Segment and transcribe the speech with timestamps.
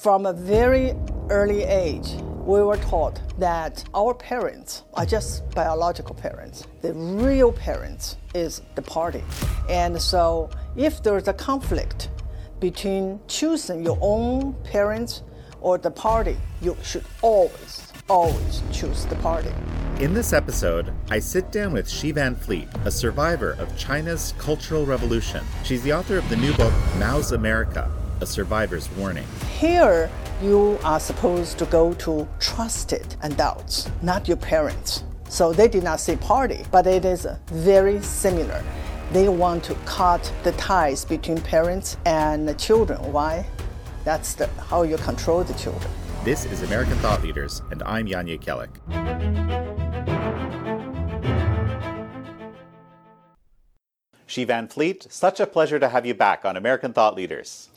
[0.00, 0.94] From a very
[1.28, 2.12] early age,
[2.46, 6.68] we were taught that our parents are just biological parents.
[6.82, 9.24] The real parents is the party.
[9.68, 12.10] And so if there's a conflict
[12.60, 15.24] between choosing your own parents
[15.60, 19.50] or the party, you should always, always choose the party.
[19.98, 24.86] In this episode, I sit down with Xi Van Fleet, a survivor of China's Cultural
[24.86, 25.44] Revolution.
[25.64, 27.90] She's the author of the new book, Mao's America
[28.20, 29.26] A Survivor's Warning.
[29.58, 30.10] Here,
[30.42, 35.04] you are supposed to go to trusted adults, not your parents.
[35.28, 38.64] So they did not say party, but it is very similar.
[39.12, 42.98] They want to cut the ties between parents and the children.
[43.12, 43.46] Why?
[44.04, 45.90] That's the, how you control the children.
[46.24, 48.68] This is American Thought Leaders, and I'm Jan Jekielek.
[54.26, 57.70] Xi Van Fleet, such a pleasure to have you back on American Thought Leaders.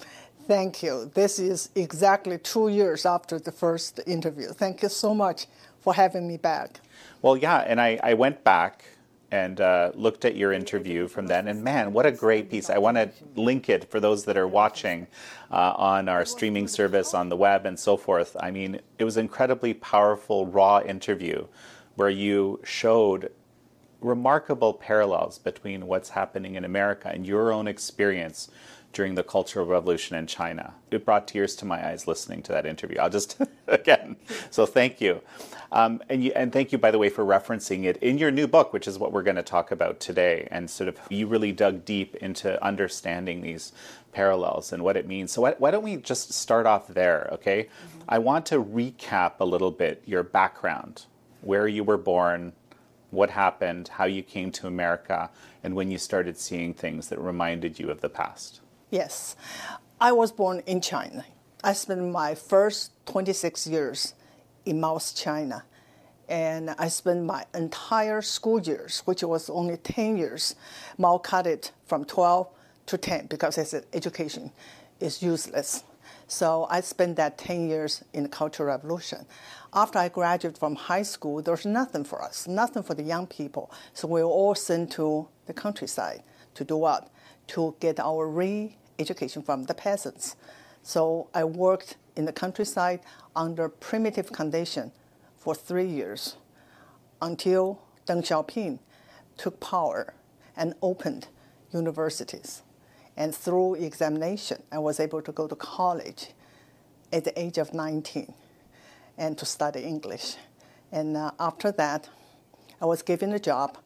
[0.51, 1.09] Thank you.
[1.13, 4.49] This is exactly two years after the first interview.
[4.49, 5.47] Thank you so much
[5.79, 6.81] for having me back.
[7.21, 8.84] Well, yeah, and I, I went back
[9.31, 12.70] and uh, looked at your interview from then, and man, what a great piece.
[12.70, 15.07] I want to link it for those that are watching
[15.51, 18.35] uh, on our streaming service on the web and so forth.
[18.37, 21.48] I mean, it was incredibly powerful, raw interview
[21.95, 23.31] where you showed
[24.01, 28.49] remarkable parallels between what's happening in America and your own experience
[28.93, 30.73] during the Cultural Revolution in China.
[30.89, 32.98] It brought tears to my eyes listening to that interview.
[32.99, 34.17] I'll just, again,
[34.49, 35.21] so thank you.
[35.71, 36.31] Um, and, you.
[36.35, 38.99] and thank you, by the way, for referencing it in your new book, which is
[38.99, 40.48] what we're going to talk about today.
[40.51, 43.71] And sort of, you really dug deep into understanding these
[44.11, 45.31] parallels and what it means.
[45.31, 47.63] So, why, why don't we just start off there, okay?
[47.63, 47.99] Mm-hmm.
[48.09, 51.05] I want to recap a little bit your background,
[51.41, 52.51] where you were born,
[53.09, 55.29] what happened, how you came to America,
[55.63, 58.59] and when you started seeing things that reminded you of the past.
[58.91, 59.37] Yes.
[60.01, 61.25] I was born in China.
[61.63, 64.13] I spent my first 26 years
[64.66, 65.63] in Mao's China.
[66.28, 70.55] And I spent my entire school years, which was only 10 years.
[70.97, 72.47] Mao cut it from 12
[72.88, 74.51] to 10 because he said education
[74.99, 75.83] is useless.
[76.27, 79.25] So I spent that 10 years in the Cultural Revolution.
[79.73, 83.27] After I graduated from high school, there was nothing for us, nothing for the young
[83.27, 83.71] people.
[83.93, 86.23] So we were all sent to the countryside
[86.55, 87.09] to do what?
[87.47, 90.35] To get our re education from the peasants.
[90.84, 93.01] So I worked in the countryside
[93.35, 94.91] under primitive condition
[95.38, 96.38] for three years
[97.22, 98.79] until Deng Xiaoping
[99.38, 100.13] took power
[100.56, 101.28] and opened
[101.72, 102.61] universities.
[103.17, 106.29] And through examination, I was able to go to college
[107.11, 108.34] at the age of 19
[109.17, 110.35] and to study English.
[110.91, 112.09] And uh, after that,
[112.81, 113.78] I was given a job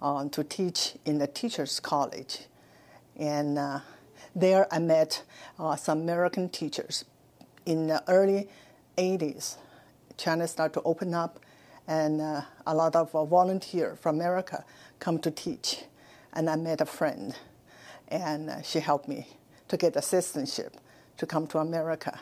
[0.00, 2.46] uh, to teach in the teachers' college.
[3.16, 3.80] And uh,
[4.34, 5.22] there I met
[5.58, 7.04] uh, some American teachers.
[7.66, 8.48] In the early
[8.96, 9.56] 80s,
[10.16, 11.38] China started to open up,
[11.86, 14.64] and uh, a lot of uh, volunteers from America
[14.98, 15.84] come to teach.
[16.32, 17.36] And I met a friend,
[18.08, 19.26] and uh, she helped me
[19.68, 20.72] to get assistantship
[21.18, 22.18] to come to America.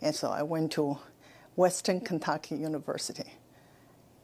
[0.00, 0.98] And so I went to
[1.56, 3.34] Western Kentucky University,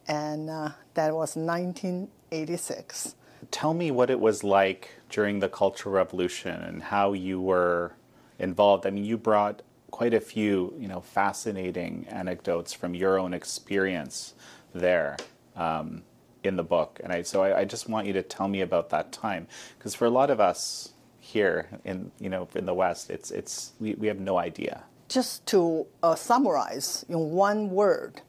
[0.07, 3.15] and uh, that was 1986
[3.51, 7.93] tell me what it was like during the Cultural Revolution and how you were
[8.39, 8.85] involved.
[8.85, 14.33] I mean, you brought quite a few, you know, fascinating anecdotes from your own experience
[14.73, 15.15] there
[15.55, 16.03] um,
[16.43, 18.89] in the book, and I, so I, I, just want you to tell me about
[18.89, 19.47] that time
[19.77, 23.71] because for a lot of us here in you know in the West, it's it's
[23.79, 24.83] we, we have no idea.
[25.07, 28.21] Just to uh, summarize in one word,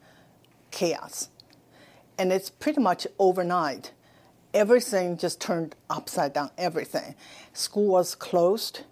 [0.70, 1.30] chaos,
[2.16, 3.90] and it's pretty much overnight
[4.54, 7.14] everything just turned upside down, everything.
[7.52, 8.82] School was closed,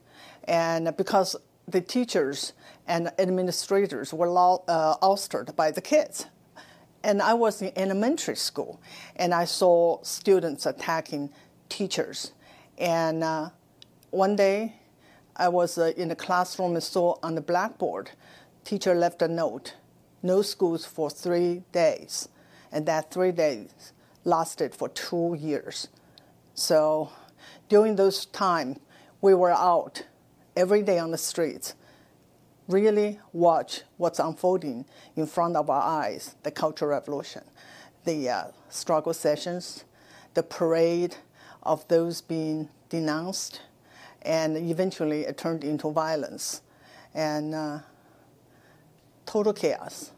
[0.45, 2.53] and because the teachers
[2.87, 4.31] and administrators were
[4.69, 6.27] uh, ousted by the kids.
[7.03, 8.81] And I was in elementary school,
[9.17, 11.31] and I saw students attacking
[11.69, 12.33] teachers.
[12.79, 13.51] And uh,
[14.11, 14.77] one day,
[15.37, 18.11] I was uh, in the classroom and saw on the blackboard,
[18.65, 19.75] teacher left a note,
[20.23, 22.29] no schools for three days.
[22.73, 23.93] And that three days,
[24.25, 25.89] lasted for two years.
[26.55, 27.11] So
[27.69, 28.79] during those time,
[29.21, 30.05] we were out
[30.57, 31.75] every day on the streets,
[32.69, 34.85] really watch what's unfolding
[35.17, 37.43] in front of our eyes, the Cultural Revolution,
[38.05, 39.85] the uh, struggle sessions,
[40.35, 41.17] the parade
[41.63, 43.61] of those being denounced,
[44.23, 46.63] and eventually it turned into violence
[47.15, 47.79] and uh,
[49.27, 50.11] total chaos.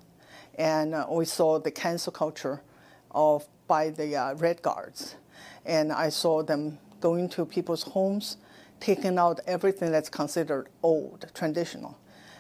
[0.59, 2.63] And uh, we saw the cancel culture
[3.11, 5.17] of by the uh, Red Guards.
[5.65, 8.37] And I saw them going to people's homes,
[8.81, 11.99] taking out everything that's considered old, traditional,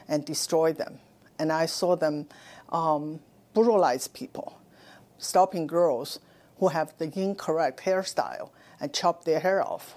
[0.08, 0.98] and destroy them
[1.38, 2.26] and I saw them
[2.70, 3.20] um,
[3.54, 4.58] brutalize people,
[5.18, 6.20] stopping girls
[6.58, 8.50] who have the incorrect hairstyle
[8.80, 9.96] and chop their hair off.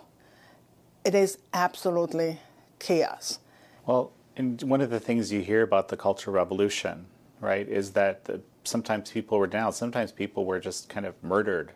[1.06, 2.40] It is absolutely
[2.80, 3.40] chaos.
[3.86, 7.06] Well, and one of the things you hear about the Cultural Revolution,
[7.40, 11.74] right, is that the, sometimes people were down, sometimes people were just kind of murdered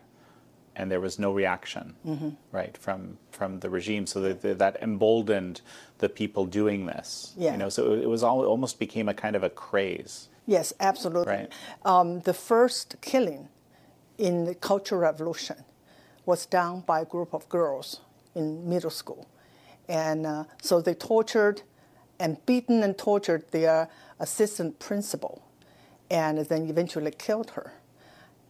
[0.76, 2.30] and there was no reaction, mm-hmm.
[2.50, 4.06] right, from from the regime.
[4.06, 5.60] So that that emboldened
[5.98, 7.32] the people doing this.
[7.36, 7.52] Yeah.
[7.52, 10.28] You know, so it was all almost became a kind of a craze.
[10.46, 11.32] Yes, absolutely.
[11.32, 11.52] Right.
[11.84, 13.48] Um, the first killing
[14.18, 15.64] in the Cultural Revolution
[16.26, 18.00] was done by a group of girls
[18.34, 19.28] in middle school,
[19.88, 21.62] and uh, so they tortured
[22.18, 23.88] and beaten and tortured their
[24.20, 25.42] assistant principal,
[26.10, 27.72] and then eventually killed her.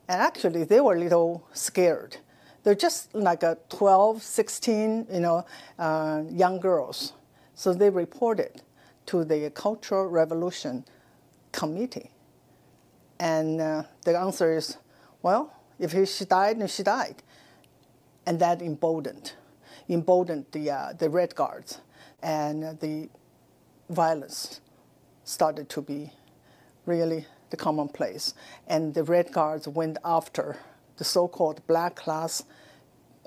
[0.09, 2.19] And actually, they were a little scared.
[2.63, 5.47] They're just like a 12, 16, you know,
[5.79, 7.13] uh, young girls.
[7.55, 8.63] So they reported
[9.07, 10.85] to the Cultural Revolution
[11.53, 12.11] Committee.
[13.19, 14.79] And uh, the answer is,
[15.23, 17.23] well, if he, she died, then she died.
[18.27, 19.33] And that emboldened,
[19.89, 21.81] emboldened the, uh, the Red Guards.
[22.23, 23.09] And the
[23.91, 24.61] violence
[25.25, 26.11] started to be
[26.87, 28.35] really the commonplace.
[28.67, 30.57] And the Red Guards went after
[30.97, 32.43] the so called black class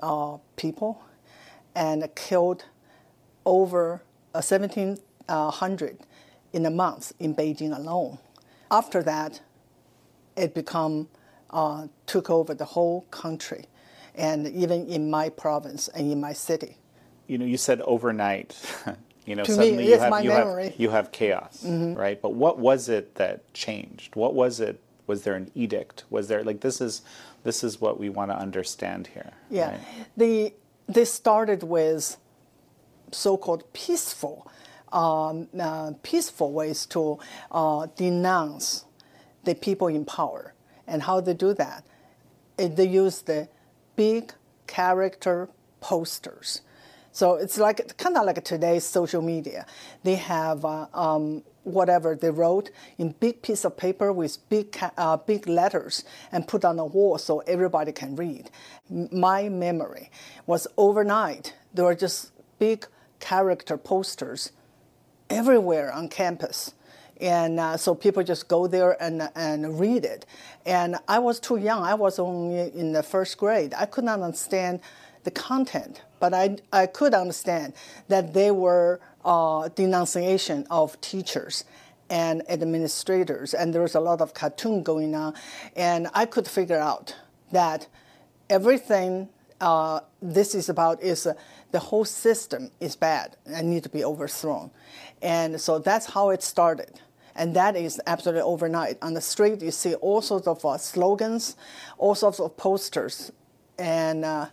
[0.02, 1.02] uh, people
[1.74, 2.64] and killed
[3.46, 4.02] over
[4.32, 6.06] 1,700 uh,
[6.52, 8.18] in a month in Beijing alone.
[8.70, 9.40] After that,
[10.36, 11.08] it become
[11.50, 13.64] uh, took over the whole country,
[14.14, 16.76] and even in my province and in my city.
[17.26, 18.54] You know, you said overnight.
[19.28, 20.64] You know, to suddenly me, you have my you memory.
[20.70, 21.94] have you have chaos, Mm-hmm.
[21.98, 22.20] right?
[22.20, 24.16] But what was it that changed?
[24.16, 24.80] What was it?
[25.06, 26.04] Was there an edict?
[26.08, 27.02] Was there like this is
[27.44, 29.32] this is what we want to understand here?
[29.50, 29.80] Yeah, right?
[30.16, 30.54] the
[30.86, 32.16] this started with
[33.12, 34.50] so-called peaceful,
[34.92, 37.18] um, uh, peaceful ways to
[37.50, 38.84] uh, denounce
[39.44, 40.54] the people in power,
[40.86, 41.84] and how they do that.
[42.56, 43.48] They use the
[43.96, 44.32] big
[44.66, 45.48] character
[45.80, 46.62] posters.
[47.18, 49.66] So it's like kind of like today's social media.
[50.04, 55.16] They have uh, um, whatever they wrote in big piece of paper with big uh,
[55.16, 58.52] big letters and put on the wall so everybody can read.
[59.10, 60.12] My memory
[60.46, 62.30] was overnight there were just
[62.60, 62.86] big
[63.18, 64.52] character posters
[65.28, 66.72] everywhere on campus.
[67.20, 70.24] And uh, so people just go there and, and read it.
[70.64, 71.82] And I was too young.
[71.82, 73.74] I was only in the first grade.
[73.76, 74.78] I could not understand
[75.24, 77.74] the content, but I, I could understand
[78.08, 81.64] that they were uh, denunciation of teachers
[82.10, 83.54] and administrators.
[83.54, 85.34] And there was a lot of cartoon going on.
[85.76, 87.14] And I could figure out
[87.52, 87.86] that
[88.48, 89.28] everything
[89.60, 91.34] uh, this is about is uh,
[91.72, 94.70] the whole system is bad and need to be overthrown.
[95.20, 97.00] And so that's how it started.
[97.34, 98.98] And that is absolutely overnight.
[99.02, 101.56] On the street, you see all sorts of uh, slogans,
[101.96, 103.32] all sorts of posters.
[103.78, 104.46] And uh,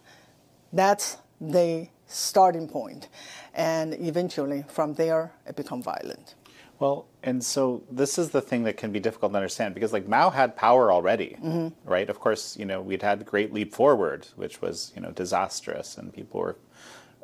[0.76, 3.08] that's the starting point.
[3.54, 6.36] And eventually, from there, it becomes violent.
[6.80, 10.08] Well, and so this is the thing that can be difficult to understand because like
[10.10, 11.90] Mao had power already, Mm-hmm.
[11.90, 12.10] right?
[12.10, 15.98] Of course, you know we'd had the Great Leap Forward, which was you know disastrous,
[15.98, 16.58] and people were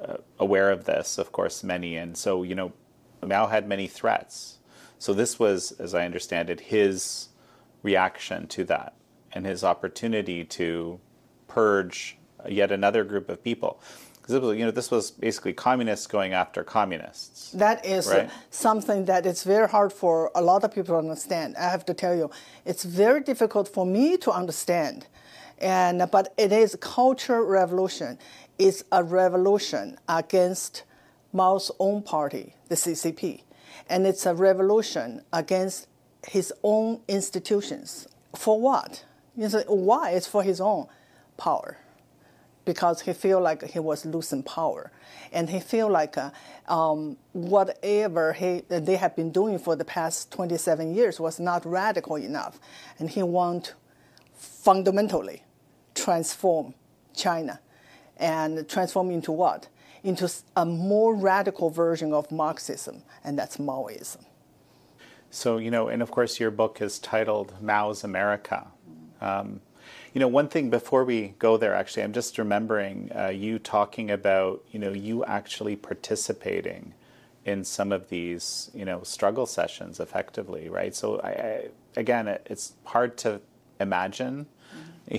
[0.02, 1.18] uh, aware of this.
[1.18, 2.72] Of course, many, and so you know
[3.22, 4.60] Mao had many threats.
[5.00, 7.30] So this was, as I understand it, his
[7.84, 8.94] reaction to that
[9.34, 11.00] and his opportunity to
[11.48, 12.18] purge
[12.48, 13.80] yet another group of people.
[14.22, 17.52] Because you know this was basically communists going after communists.
[17.52, 18.30] That is Right.
[18.52, 21.56] something that it's very hard for a lot of people to understand.
[21.58, 22.30] I have to tell you,
[22.64, 25.08] it's very difficult for me to understand.
[25.58, 28.20] And but it is cultural revolution.
[28.58, 30.84] It's a revolution against
[31.34, 33.44] Mao's own party, the CCP,
[33.90, 35.88] and it's a revolution against
[36.28, 38.08] his own institutions.
[38.36, 39.06] For what?
[39.36, 40.12] You say, why?
[40.12, 40.88] It's for his own
[41.38, 41.78] power
[42.66, 44.92] because he feel like he was losing power,
[45.32, 46.32] and he feel like uh,
[46.68, 52.16] um, whatever he they have been doing for the past 27 years was not radical
[52.16, 52.60] enough,
[53.00, 53.74] and he want
[54.34, 55.44] fundamentally
[55.96, 56.74] transform
[57.16, 57.60] China,
[58.18, 59.68] and transform into what?
[60.04, 64.26] Into a more radical version of Marxism, and that's Maoism.
[65.30, 68.68] So, you know, and of course, your book is titled Mao's America.
[69.22, 69.62] Um,
[70.14, 74.12] you know, one thing before we go there, actually, I'm just remembering uh, you talking
[74.12, 76.94] about, you know, you actually participating
[77.46, 80.94] in some of these, you know, struggle sessions effectively, right?
[80.94, 83.42] So, I, I, again, it, it's hard to
[83.80, 84.48] imagine,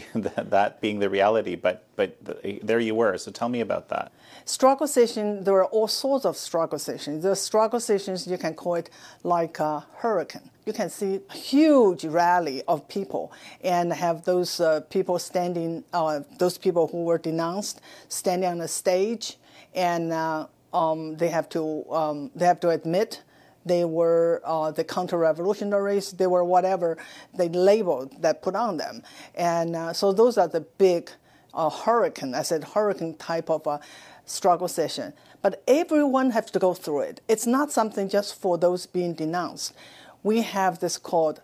[0.14, 2.16] that, being the reality, but but
[2.62, 3.16] there you were.
[3.18, 4.12] So tell me about that.
[4.44, 5.44] Struggle session.
[5.44, 7.22] There are all sorts of struggle sessions.
[7.22, 8.90] The struggle sessions you can call it
[9.22, 10.50] like a hurricane.
[10.64, 13.32] You can see a huge rally of people
[13.62, 18.68] and have those uh, people standing, uh, those people who were denounced, standing on the
[18.68, 19.38] stage,
[19.74, 23.22] and uh, um, they have to um, they have to admit
[23.64, 26.98] they were uh, the counter-revolutionaries, they were whatever
[27.34, 29.02] they labeled that put on them.
[29.34, 31.10] And uh, so those are the big
[31.54, 33.78] uh, hurricane, I said hurricane type of uh,
[34.24, 35.12] struggle session.
[35.42, 37.20] But everyone has to go through it.
[37.28, 39.74] It's not something just for those being denounced.
[40.22, 41.40] We have this called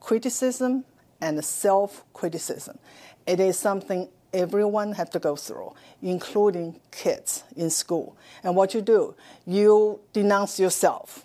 [0.00, 0.84] criticism
[1.20, 2.78] and self-criticism.
[3.26, 8.16] It is something everyone has to go through, including kids in school.
[8.42, 9.14] And what you do,
[9.46, 11.24] you denounce yourself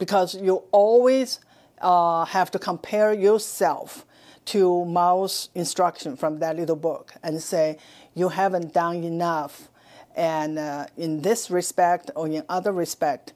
[0.00, 1.38] because you always
[1.80, 4.04] uh, have to compare yourself
[4.46, 7.78] to Mao's instruction from that little book and say,
[8.14, 9.68] you haven't done enough
[10.16, 13.34] and uh, in this respect or in other respect.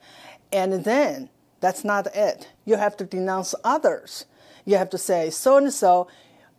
[0.52, 1.28] And then
[1.60, 2.48] that's not it.
[2.64, 4.24] You have to denounce others.
[4.64, 6.08] You have to say, so and so,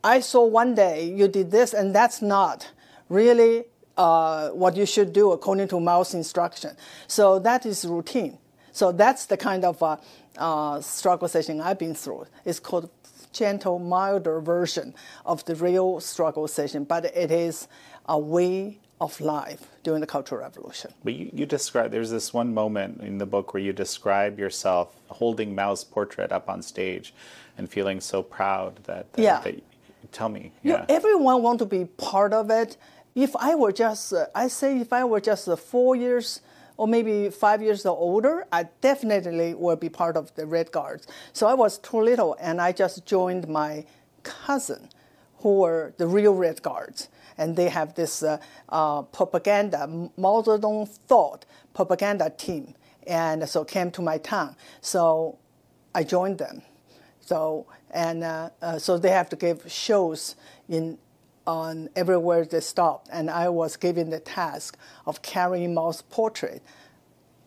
[0.04, 2.72] I saw one day you did this, and that's not
[3.10, 3.66] really
[3.98, 6.78] uh, what you should do according to Mao's instruction.
[7.08, 8.38] So that is routine.
[8.76, 9.96] So that's the kind of uh,
[10.38, 12.26] uh, struggle session I've been through.
[12.44, 12.90] It's called
[13.32, 14.94] gentle, milder version
[15.26, 17.70] of the real struggle session, but it is
[18.10, 20.92] a way of life during the Cultural Revolution.
[21.06, 24.94] But you, you describe, there's this one moment in the book where you describe yourself
[25.08, 27.14] holding Mao's portrait up on stage
[27.58, 29.40] and feeling so proud that, that, yeah.
[29.40, 29.56] that
[30.12, 30.52] tell me.
[30.64, 30.72] Yeah.
[30.72, 32.76] You know, everyone want to be part of it.
[33.16, 36.42] If I were just, uh, I say if I were just uh, four years
[36.78, 41.08] or maybe five years or older, I definitely will be part of the Red Guards.
[41.34, 43.86] So I was too little, and I just joined my
[44.24, 44.90] cousin,
[45.38, 47.10] who were the real Red Guards.
[47.38, 48.38] And they have this uh,
[48.70, 52.74] uh, propaganda, Mao Zedong thought propaganda team,
[53.06, 54.56] and so came to my town.
[54.82, 55.38] So
[55.94, 56.62] I joined them.
[57.20, 60.36] So and uh, uh so they have to give shows
[60.70, 60.98] in
[61.48, 66.62] on everywhere they stopped, and I was given the task of carrying Mao's portrait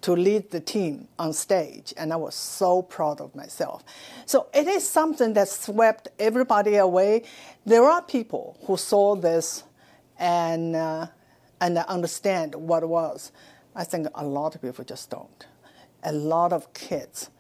[0.00, 3.82] to lead the team on stage, and I was so proud of myself.
[4.26, 7.24] So it is something that swept everybody away.
[7.66, 9.64] There are people who saw this
[10.18, 11.08] and uh,
[11.60, 13.32] and understand what it was.
[13.74, 15.46] I think a lot of people just don't.
[16.04, 17.30] A lot of kids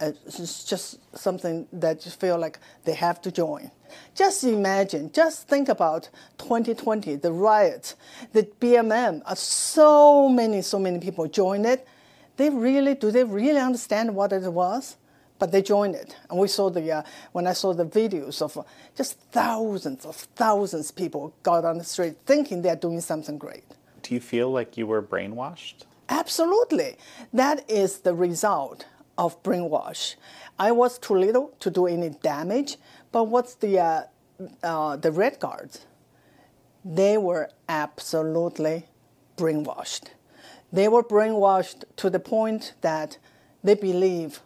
[0.00, 3.70] it's just something that you feel like they have to join.
[4.14, 7.96] Just imagine, just think about 2020, the riots,
[8.32, 11.86] the BLM, uh, so many, so many people joined it.
[12.36, 14.96] They really, do they really understand what it was?
[15.38, 16.16] But they joined it.
[16.30, 18.62] And we saw the, uh, when I saw the videos of uh,
[18.96, 23.64] just thousands of thousands of people got on the street thinking they're doing something great.
[24.02, 25.84] Do you feel like you were brainwashed?
[26.08, 26.96] Absolutely.
[27.32, 28.86] That is the result
[29.18, 30.16] of brainwash.
[30.58, 32.76] I was too little to do any damage,
[33.12, 34.02] but what's the uh,
[34.62, 35.86] uh, the Red Guards?
[36.84, 38.86] They were absolutely
[39.36, 40.08] brainwashed.
[40.72, 43.18] They were brainwashed to the point that
[43.62, 44.40] they believe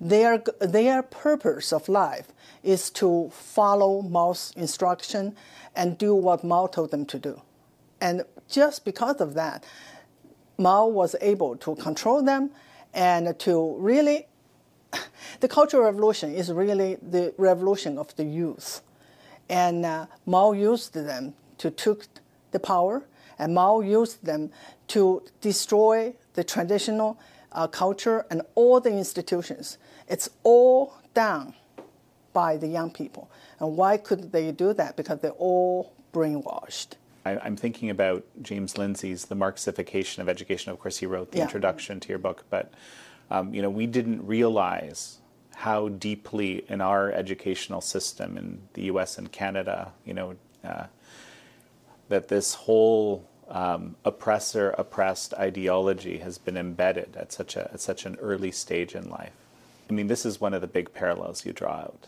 [0.00, 2.28] their their purpose of life
[2.62, 5.36] is to follow Mao's instruction
[5.74, 7.40] and do what Mao told them to do.
[8.00, 9.64] And just because of that,
[10.58, 12.50] Mao was able to control them
[12.94, 14.26] and to really,
[15.40, 18.80] the Cultural Revolution is really the revolution of the youth.
[19.48, 22.06] And uh, Mao used them to took
[22.52, 23.04] the power,
[23.38, 24.50] and Mao used them
[24.88, 27.18] to destroy the traditional
[27.52, 29.78] uh, culture and all the institutions.
[30.08, 31.54] It's all done
[32.32, 33.30] by the young people.
[33.60, 34.96] And why could they do that?
[34.96, 36.94] Because they're all brainwashed.
[37.24, 40.72] I, am thinking about James Lindsay's The Marxification of Education.
[40.72, 41.44] Of course, he wrote the yeah.
[41.44, 42.72] introduction to your book, but
[43.30, 45.18] um, you know, we didn't realize
[45.56, 49.18] how deeply in our educational system in the U.S.
[49.18, 50.86] and Canada, you know, uh,
[52.08, 58.06] that this whole um, oppressor oppressed ideology has been embedded at such a at such
[58.06, 59.32] an early stage in life.
[59.88, 62.06] I mean, this is one of the big parallels you draw out.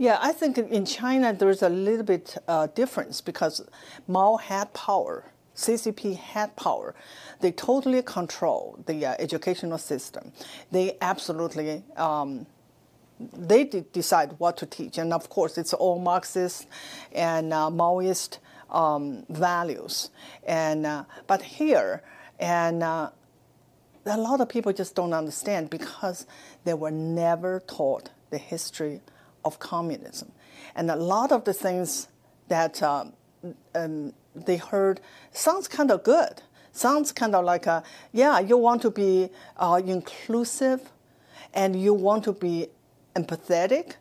[0.00, 3.68] Yeah, I think in China there's a little bit uh, difference because
[4.06, 5.24] Mao had power.
[5.56, 6.94] CCP had power.
[7.40, 10.30] They totally control the uh, educational system.
[10.70, 12.46] They absolutely um,
[13.36, 16.68] they decide what to teach, and of course it's all Marxist
[17.10, 18.38] and uh, Maoist
[18.70, 20.10] um, values.
[20.46, 22.04] And uh, but here
[22.38, 23.10] and uh,
[24.06, 26.24] a lot of people just don't understand because
[26.62, 29.00] they were never taught the history
[29.44, 30.32] of communism.
[30.74, 32.08] And a lot of the things
[32.48, 33.12] that um,
[33.74, 35.00] um, they heard
[35.32, 36.42] sounds kind of good.
[36.72, 40.80] Sounds kind of like, a, yeah, you want to be uh, inclusive
[41.54, 42.68] and you want to be
[43.16, 43.94] empathetic,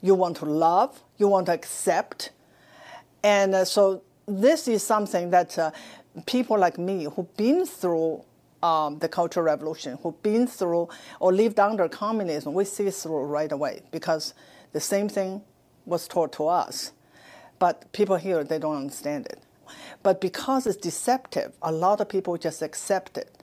[0.00, 2.30] you want to love, you want to accept.
[3.24, 5.70] And uh, so this is something that uh,
[6.26, 8.22] people like me who've been through
[8.62, 13.50] um, the Cultural Revolution, who've been through or lived under communism, we see through right
[13.50, 14.34] away because
[14.72, 15.42] the same thing
[15.86, 16.92] was taught to us.
[17.58, 19.40] But people here, they don't understand it.
[20.02, 23.42] But because it's deceptive, a lot of people just accept it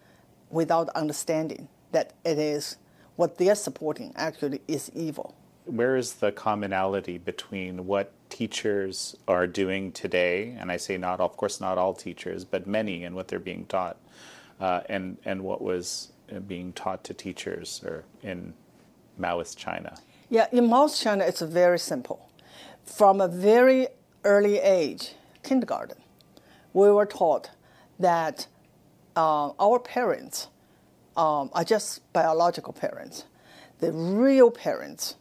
[0.49, 2.77] without understanding that it is
[3.15, 5.35] what they're supporting actually is evil.
[5.65, 11.37] Where is the commonality between what teachers are doing today, and I say not, of
[11.37, 13.97] course, not all teachers, but many, and what they're being taught,
[14.59, 16.11] uh, and and what was
[16.47, 18.53] being taught to teachers or in
[19.19, 19.97] Maoist China?
[20.31, 22.29] Yeah, in Maoist China, it's very simple.
[22.85, 23.87] From a very
[24.23, 25.97] early age, kindergarten,
[26.71, 27.49] we were taught
[27.97, 28.45] that
[29.15, 30.47] uh, our parents
[31.17, 33.25] um, are just biological parents.
[33.79, 35.15] The real parents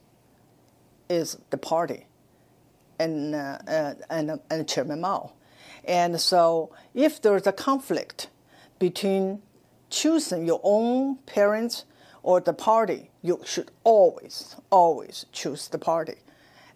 [1.09, 2.05] is the party
[2.99, 5.31] and, uh, uh, and, and Chairman Mao.
[5.85, 8.29] And so if there's a conflict
[8.77, 9.41] between
[9.89, 11.85] choosing your own parents
[12.29, 16.13] or the party, you should always, always choose the party.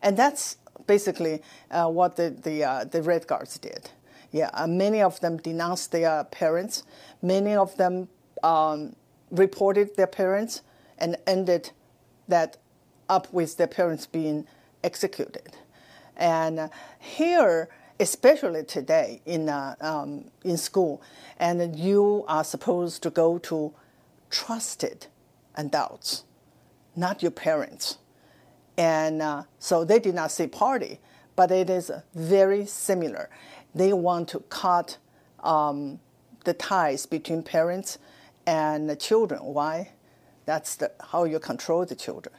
[0.01, 0.57] And that's
[0.87, 3.91] basically uh, what the, the, uh, the Red Guards did.
[4.31, 6.81] Yeah, uh, many of them denounced their parents.
[7.21, 8.09] Many of them
[8.41, 8.95] um,
[9.29, 10.63] reported their parents
[10.97, 11.69] and ended
[12.27, 12.57] that
[13.07, 14.47] up with their parents being
[14.83, 15.55] executed.
[16.17, 17.69] And uh, here,
[17.99, 21.03] especially today in, uh, um, in school,
[21.37, 23.71] and you are supposed to go to
[24.31, 25.05] trusted
[25.55, 26.23] adults,
[26.95, 27.97] not your parents.
[28.77, 30.99] And uh, so they did not say party,
[31.35, 33.29] but it is very similar.
[33.75, 34.97] They want to cut
[35.43, 35.99] um,
[36.43, 37.97] the ties between parents
[38.45, 39.43] and the children.
[39.43, 39.91] Why?
[40.45, 42.35] That's the, how you control the children.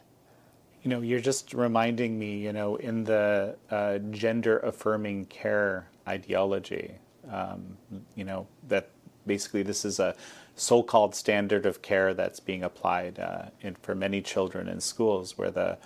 [0.83, 6.93] You know, you're just reminding me, you know, in the uh, gender affirming care ideology,
[7.31, 7.75] um,
[8.15, 8.89] you know, that
[9.25, 10.15] basically this is a
[10.55, 15.37] so called standard of care that's being applied uh, in, for many children in schools
[15.37, 15.77] where the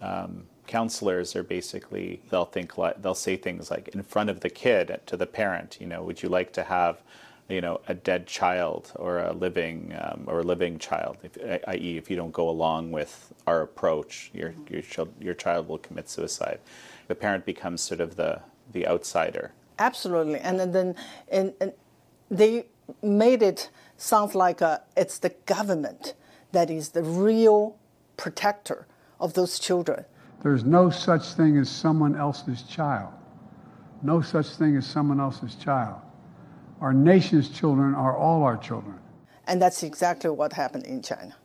[0.00, 4.50] um, counselors are basically they'll think like they'll say things like in front of the
[4.50, 7.02] kid to the parent you know would you like to have
[7.50, 11.36] you know a dead child or a living um, or a living child if,
[11.68, 11.96] i.e.
[11.96, 16.08] if you don't go along with our approach your your child your child will commit
[16.08, 16.60] suicide.
[17.08, 18.40] The parent becomes sort of the
[18.72, 19.52] the outsider.
[19.78, 20.38] Absolutely.
[20.38, 20.94] And then
[21.28, 21.72] and, and
[22.30, 22.66] they
[23.02, 26.14] made it sound like uh, it's the government
[26.52, 27.76] that is the real
[28.16, 28.86] protector
[29.18, 30.04] of those children
[30.42, 33.12] there's no such thing as someone else's child.
[34.02, 36.00] No such thing as someone else's child.
[36.80, 38.98] Our nation's children are all our children.
[39.46, 41.36] And that's exactly what happened in China.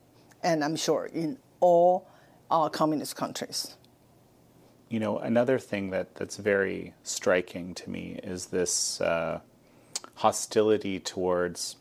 [0.43, 2.07] And I'm sure in all
[2.49, 3.75] our communist countries.
[4.87, 9.41] You know, another thing that, that's very striking to me is this uh,
[10.13, 11.75] hostility towards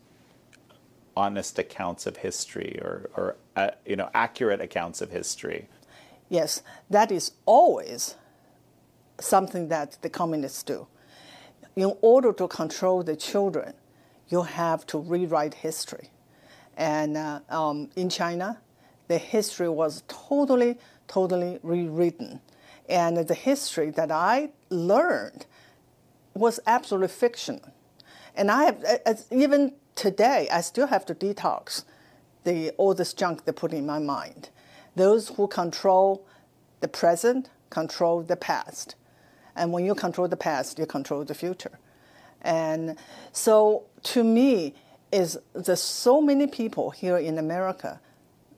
[1.16, 5.68] honest accounts of history or, or uh, you know, accurate accounts of history.
[6.29, 8.16] Yes, that is always
[9.20, 10.87] something that the communists do.
[11.77, 13.74] In order to control the children,
[14.29, 16.11] you have to rewrite history.
[16.77, 18.61] And uh, um, in China,
[19.09, 22.40] the history was totally, totally rewritten.
[22.88, 25.46] And the history that I learned
[26.35, 27.61] was absolutely fiction.
[28.35, 31.85] And I have, even today, I still have to detox
[32.44, 34.50] the, all this junk they put in my mind.
[34.96, 36.26] Those who control
[36.80, 38.94] the present control the past.
[39.57, 41.78] And when you control the past, you control the future.
[42.42, 42.96] And
[43.33, 44.74] so to me,
[45.14, 48.00] is there's so many people here in America,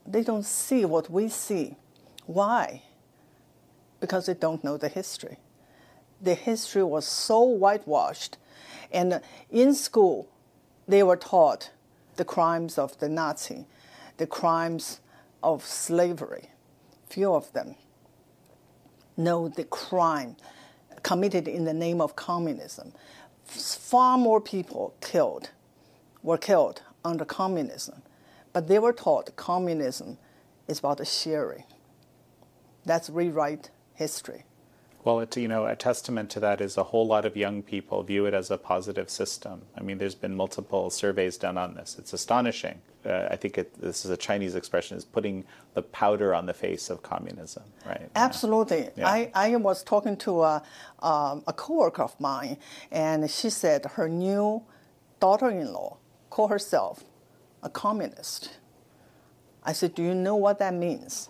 [0.07, 1.77] they don't see what we see.
[2.25, 2.83] Why?
[4.01, 5.37] Because they don't know the history.
[6.23, 8.39] The history was so whitewashed.
[8.91, 9.21] And
[9.51, 10.31] in school,
[10.89, 11.71] they were taught
[12.17, 13.67] the crimes of the Nazi,
[14.17, 15.01] the crimes
[15.43, 16.51] of slavery,
[17.09, 17.77] few of them
[19.17, 20.37] know the crime
[21.03, 22.93] committed in the name of communism.
[23.45, 25.51] Far more people killed
[26.23, 28.03] were killed under communism,
[28.53, 30.19] but they were taught communism
[30.67, 31.65] is about sharing.
[32.85, 34.45] That's rewrite history.
[35.07, 38.03] Well, it, you know, a testament to that is a whole lot of young people
[38.03, 39.63] view it as a positive system.
[39.79, 41.95] I mean, there's been multiple surveys done on this.
[41.97, 42.81] It's astonishing.
[43.05, 46.53] Uh, I think it, this is a Chinese expression, is putting the powder on the
[46.53, 48.11] face of communism, right?
[48.17, 48.89] Absolutely.
[48.97, 49.07] Yeah.
[49.07, 50.61] I, I was talking to a,
[50.99, 52.57] um, a coworker of mine,
[52.91, 54.65] and she said her new
[55.21, 55.99] daughter-in-law
[56.31, 57.05] called herself
[57.63, 58.59] a communist.
[59.63, 61.29] I said, "Do you know what that means?"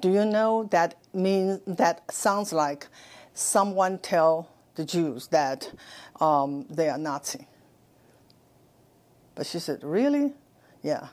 [0.00, 2.88] Do you know that means that sounds like
[3.34, 5.72] someone tell the Jews that
[6.20, 7.46] um, they are Nazi?
[9.34, 10.34] But she said, really?
[10.82, 11.08] Yeah.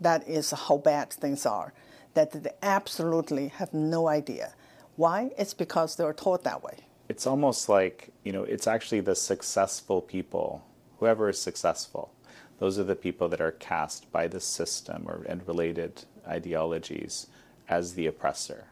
[0.00, 1.72] That is how bad things are.
[2.14, 4.54] That they absolutely have no idea.
[4.96, 5.30] Why?
[5.38, 6.78] It's because they were taught that way.
[7.08, 10.64] It's almost like, you know, it's actually the successful people,
[10.98, 12.12] whoever is successful,
[12.58, 17.26] those are the people that are cast by the system or, and related ideologies
[17.68, 18.64] as the oppressor,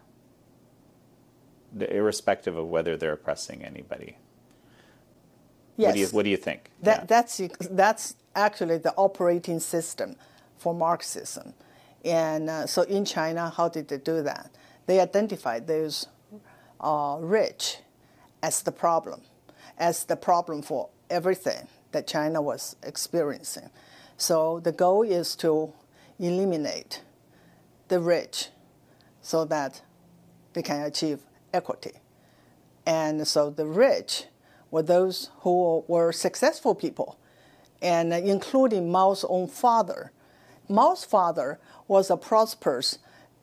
[1.79, 4.17] irrespective of whether they're oppressing anybody.
[5.77, 5.89] Yes.
[5.89, 6.71] What do you, what do you think?
[6.83, 7.05] That, Yeah.
[7.07, 10.17] that's, that's actually the operating system
[10.57, 11.55] for Marxism.
[12.05, 14.51] And uh, so in China, how did they do that?
[14.87, 16.07] They identified those
[16.81, 17.79] uh, rich
[18.43, 19.23] as the problem,
[19.79, 23.71] as the problem for everything that China was experiencing.
[24.17, 25.73] So the goal is to
[26.19, 27.03] eliminate
[27.89, 28.49] the rich
[29.23, 29.83] so that
[30.53, 31.21] they can achieve
[31.55, 31.93] equity.
[32.85, 34.27] And so the rich
[34.71, 37.17] were those who were successful people,
[37.81, 40.11] and including Mao's own father.
[40.69, 42.99] Mao's father was a prosperous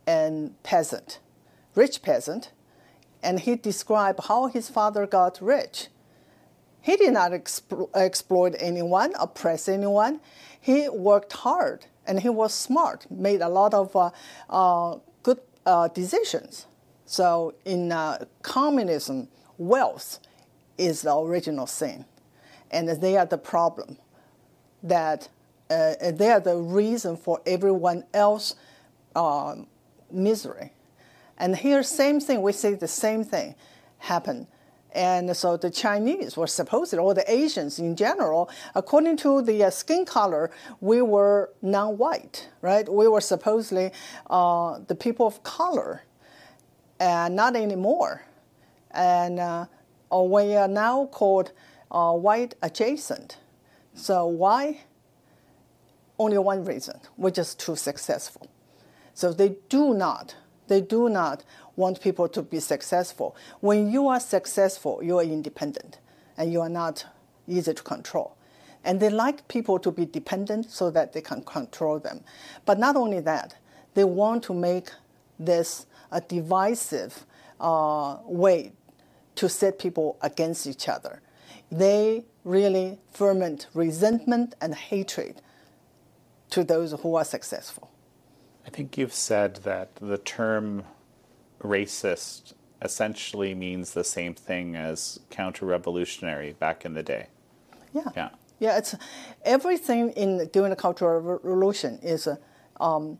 [0.05, 1.19] and peasant,
[1.73, 2.51] rich peasant,
[3.23, 5.87] and he described how his father got rich.
[6.81, 10.19] He did not explo- exploit anyone, oppress anyone.
[10.59, 14.09] He worked hard and he was smart, made a lot of uh,
[14.49, 16.65] uh, good uh, decisions.
[17.11, 20.19] So in uh, communism, wealth
[20.77, 22.05] is the original sin,
[22.71, 23.97] and they are the problem.
[24.81, 25.27] That
[25.69, 28.55] uh, they are the reason for everyone else
[29.13, 29.67] um,
[30.09, 30.71] misery.
[31.37, 33.55] And here, same thing, we see the same thing
[33.97, 34.47] happen.
[34.93, 39.69] And so the Chinese were supposed, or the Asians in general, according to the uh,
[39.69, 42.87] skin color, we were non-white, right?
[42.87, 43.91] We were supposedly
[44.29, 46.03] uh, the people of color,
[47.01, 48.21] and not anymore.
[48.91, 49.65] And uh,
[50.13, 51.51] uh, we are now called
[51.89, 53.37] uh, white adjacent.
[53.95, 54.81] So why?
[56.19, 58.47] Only one reason: we're just too successful.
[59.15, 60.35] So they do not,
[60.67, 61.43] they do not
[61.75, 63.35] want people to be successful.
[63.59, 65.97] When you are successful, you are independent
[66.37, 67.05] and you are not
[67.47, 68.37] easy to control.
[68.83, 72.23] And they like people to be dependent so that they can control them.
[72.65, 73.55] But not only that,
[73.95, 74.89] they want to make
[75.37, 77.25] this a divisive
[77.59, 78.73] uh, way
[79.35, 81.21] to set people against each other.
[81.71, 85.41] They really ferment resentment and hatred
[86.49, 87.89] to those who are successful.
[88.65, 90.83] I think you've said that the term
[91.61, 97.27] racist essentially means the same thing as counter revolutionary back in the day.
[97.93, 98.03] Yeah.
[98.15, 98.29] Yeah.
[98.59, 98.95] Yeah, it's
[99.43, 102.27] everything in during the Cultural Revolution is
[102.79, 103.17] um,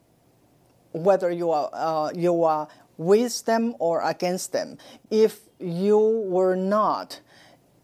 [0.91, 2.67] whether you are uh, you are
[3.01, 4.77] with them or against them.
[5.09, 7.19] If you were not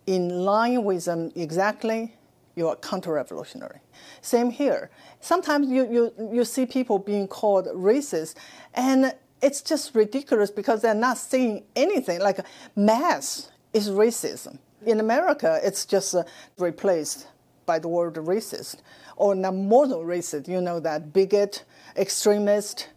[0.06, 2.16] in line with them exactly,
[2.56, 3.80] you are counter-revolutionary.
[4.22, 4.90] Same here.
[5.20, 8.36] Sometimes you, you, you see people being called racist,
[8.74, 12.20] and it's just ridiculous because they're not saying anything.
[12.20, 12.40] Like
[12.76, 14.60] mass is racism.
[14.86, 16.24] In America, it's just uh,
[16.58, 17.28] replaced
[17.66, 18.78] by the word racist,
[19.18, 20.48] or not more than racist.
[20.48, 22.90] You know that bigot, extremist,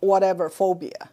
[0.00, 1.10] whatever phobia.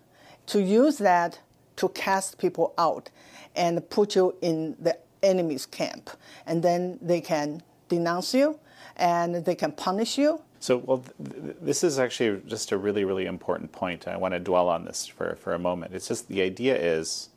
[0.48, 1.40] To use that
[1.78, 3.10] to cast people out
[3.56, 6.10] and put you in the enemy's camp,
[6.46, 8.60] and then they can denounce you
[8.96, 10.42] and they can punish you.
[10.60, 14.08] So, well, th- th- this is actually just a really, really important point.
[14.08, 15.94] I want to dwell on this for, for a moment.
[15.94, 17.30] It's just the idea is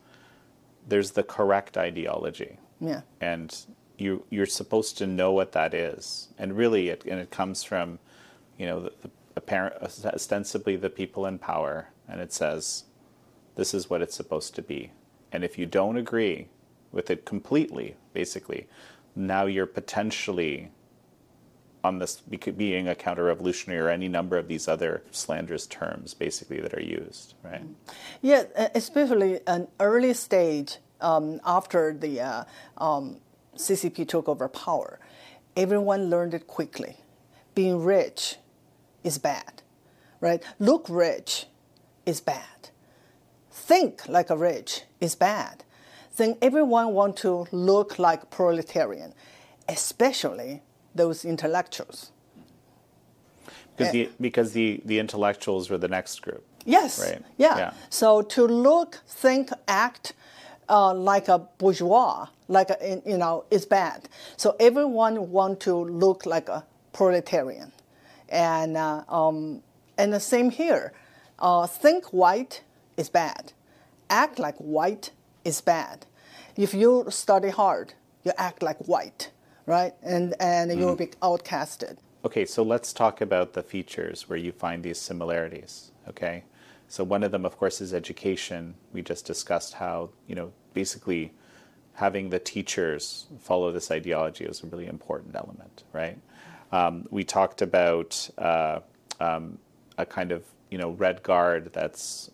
[0.86, 2.58] there's the correct ideology.
[2.80, 3.02] Yeah.
[3.20, 3.54] And
[3.98, 6.28] you, you're supposed to know what that is.
[6.38, 7.98] And really, it, and it comes from,
[8.56, 11.88] you know, the, the apparent, ostensibly the people in power.
[12.08, 12.84] And it says,
[13.58, 14.92] this is what it's supposed to be.
[15.32, 16.46] And if you don't agree
[16.92, 18.68] with it completely, basically,
[19.16, 20.70] now you're potentially
[21.82, 26.72] on this being a counter-revolutionary or any number of these other slanderous terms, basically that
[26.72, 27.62] are used, right?
[28.22, 28.44] Yeah,
[28.76, 32.44] especially an early stage um, after the uh,
[32.78, 33.16] um,
[33.56, 35.00] CCP took over power,
[35.56, 36.96] everyone learned it quickly.
[37.56, 38.36] Being rich
[39.02, 39.62] is bad,
[40.20, 40.44] right?
[40.60, 41.46] Look rich
[42.06, 42.70] is bad.
[43.58, 45.64] Think like a rich is bad.
[46.16, 49.14] Then everyone want to look like proletarian,
[49.68, 50.62] especially
[50.94, 52.12] those intellectuals.
[53.76, 56.44] Because the because the, the intellectuals were the next group.
[56.64, 56.98] Yes.
[57.00, 57.22] Right.
[57.36, 57.56] Yeah.
[57.58, 57.72] Yeah.
[57.88, 60.14] So to look, think, act
[60.68, 64.08] uh, like a bourgeois, like a, you know, is bad.
[64.36, 67.72] So everyone want to look like a proletarian,
[68.28, 69.62] and uh, um,
[69.96, 70.92] and the same here.
[71.38, 72.62] Uh, think white
[72.98, 73.52] is bad.
[74.10, 75.12] Act like white
[75.44, 76.06] is bad.
[76.56, 79.30] If you study hard, you act like white,
[79.66, 79.94] right?
[80.02, 81.98] And and you'll be outcasted.
[82.24, 85.92] Okay, so let's talk about the features where you find these similarities.
[86.08, 86.44] Okay,
[86.88, 88.74] so one of them, of course, is education.
[88.92, 91.32] We just discussed how you know basically
[91.94, 96.18] having the teachers follow this ideology is a really important element, right?
[96.70, 98.80] Um, we talked about uh,
[99.20, 99.58] um,
[99.96, 102.30] a kind of you know red guard that's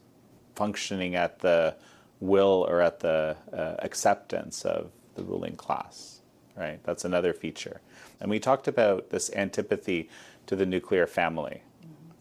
[0.55, 1.75] functioning at the
[2.21, 6.21] will or at the uh, acceptance of the ruling class,
[6.57, 6.81] right?
[6.85, 7.81] That's another feature.
[8.21, 10.09] And we talked about this antipathy
[10.47, 11.63] to the nuclear family,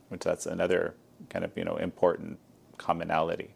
[0.09, 0.95] which that's another
[1.29, 2.39] kind of you know important
[2.77, 3.55] commonality.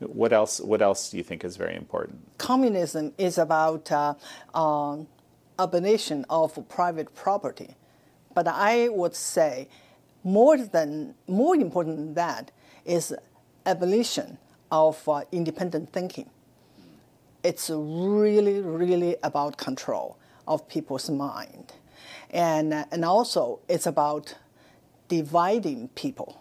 [0.00, 0.60] What else?
[0.60, 2.20] What else do you think is very important?
[2.38, 4.14] communism is about uh,
[4.54, 5.06] um,
[5.58, 7.76] abolition of private property,
[8.34, 9.68] but I would say
[10.22, 12.50] more than more important than that
[12.84, 13.14] is
[13.66, 14.38] abolition
[14.70, 16.30] of uh, independent thinking.
[17.42, 20.16] It's really, really about control
[20.48, 21.72] of people's mind,
[22.30, 24.34] and and also it's about
[25.08, 26.40] dividing people.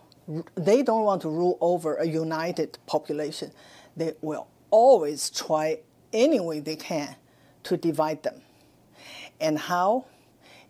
[0.56, 3.52] They don't want to rule over a united population.
[3.96, 5.80] They will always try
[6.12, 7.16] any way they can
[7.64, 8.42] to divide them.
[9.40, 10.06] And how?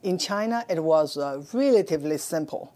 [0.03, 2.73] In China, it was uh, relatively simple.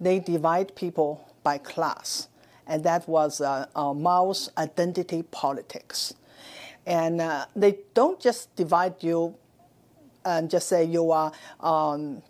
[0.00, 2.28] They divide people by class,
[2.66, 6.14] and that was uh, uh, Mao's identity politics.
[6.86, 9.36] And uh, they don't just divide you
[10.24, 12.22] and just say you are um,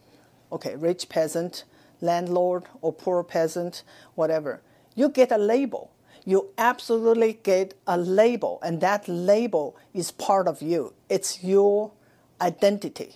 [0.53, 1.65] okay, rich peasant,
[2.01, 3.83] landlord, or poor peasant,
[4.15, 4.63] whatever.
[4.95, 5.91] You get a label.
[6.25, 10.95] You absolutely get a label, and that label is part of you.
[11.11, 11.93] It's your
[12.41, 13.15] identity.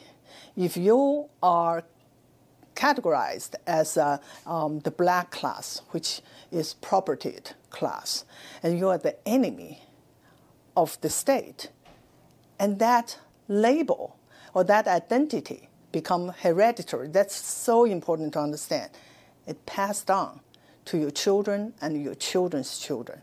[0.56, 1.84] If you are
[2.78, 8.24] categorized as uh, um, the black class, which is propertied class,
[8.62, 9.82] and you are the enemy
[10.76, 11.70] of the state,
[12.58, 14.16] and that label
[14.54, 17.08] or that identity become hereditary.
[17.08, 18.90] That's so important to understand.
[19.46, 20.40] It passed on
[20.84, 23.20] to your children and your children's children.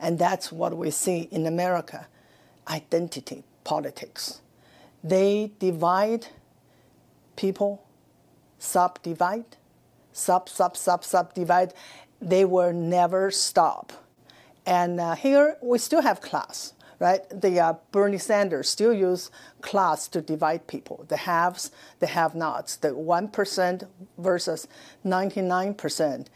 [0.00, 2.06] And that's what we see in America
[2.68, 4.40] identity politics.
[5.02, 6.26] They divide
[7.36, 7.84] people,
[8.60, 9.56] subdivide,
[10.12, 11.74] sub, sub, sub, subdivide.
[12.20, 13.92] They will never stop.
[14.64, 17.22] And uh, here we still have class, right?
[17.28, 22.94] The uh, Bernie Sanders still use class to divide people: the haves, the have-nots, the
[22.94, 23.84] one percent
[24.18, 24.68] versus
[25.02, 26.30] ninety-nine percent.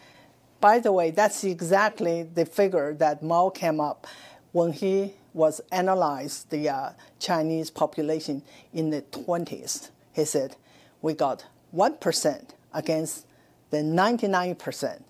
[0.60, 4.06] By the way, that's exactly the figure that Mao came up
[4.52, 8.40] when he was analyzed the uh, Chinese population
[8.72, 9.90] in the 20s.
[10.12, 10.56] He said,
[11.02, 13.26] we got 1% against
[13.70, 15.02] the 99%.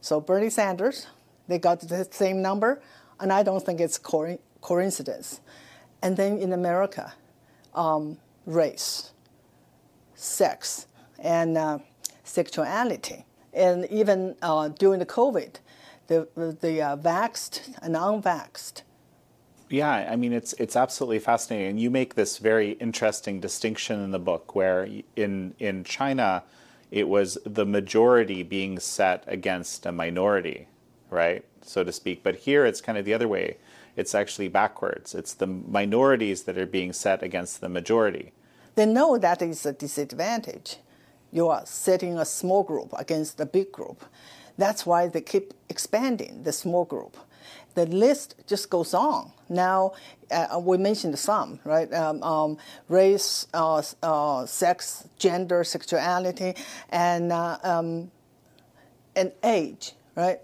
[0.00, 1.06] So Bernie Sanders,
[1.48, 2.80] they got the same number,
[3.20, 5.40] and I don't think it's co- coincidence.
[6.02, 7.14] And then in America,
[7.74, 9.12] um, race,
[10.14, 10.86] sex,
[11.18, 11.78] and uh,
[12.24, 13.24] sexuality.
[13.52, 15.56] And even uh, during the COVID,
[16.08, 16.28] the,
[16.60, 18.82] the uh, vaxxed and unvaxxed,
[19.68, 24.12] Yeah, I mean it's it's absolutely fascinating, and you make this very interesting distinction in
[24.12, 26.44] the book, where in in China,
[26.90, 30.68] it was the majority being set against a minority,
[31.10, 32.22] right, so to speak.
[32.22, 33.56] But here it's kind of the other way.
[33.96, 35.14] It's actually backwards.
[35.14, 38.32] It's the minorities that are being set against the majority.
[38.76, 40.76] they know that is a disadvantage.
[41.32, 44.04] You are setting a small group against a big group.
[44.58, 47.16] That's why they keep expanding the small group.
[47.74, 49.32] The list just goes on.
[49.48, 49.92] Now,
[50.30, 51.92] uh, we mentioned some, right?
[51.92, 56.54] Um, um, race, uh, uh, sex, gender, sexuality,
[56.90, 58.10] and, uh, um,
[59.14, 60.40] and age, right?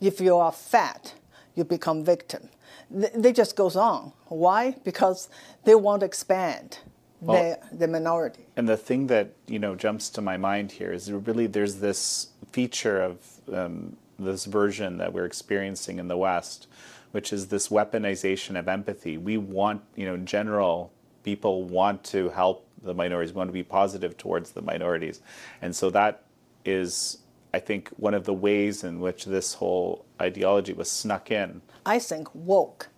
[0.00, 1.14] if you are fat,
[1.54, 2.48] you become victim.
[2.92, 4.12] Th- They just goes on.
[4.26, 4.76] Why?
[4.84, 5.28] Because
[5.64, 6.78] they want to expand
[7.20, 8.46] the, the minority.
[8.56, 12.28] And the thing that you know jumps to my mind here is really there's this
[12.50, 13.18] feature of
[13.52, 16.66] um, this version that we're experiencing in the West,
[17.12, 19.16] which is this weaponization of empathy.
[19.16, 23.52] We want, you know, in general, people want to help the minorities, we want to
[23.52, 25.20] be positive towards the minorities,
[25.60, 26.24] and so that
[26.64, 27.18] is
[27.54, 31.60] I think one of the ways in which this whole ideology was snuck in.
[31.84, 32.88] I think woke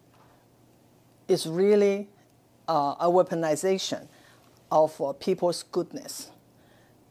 [1.27, 2.09] is really
[2.68, 4.07] uh, a weaponization
[4.70, 6.31] of uh, people's goodness,